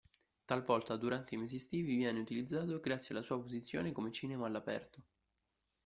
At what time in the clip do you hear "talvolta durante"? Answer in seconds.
0.45-1.35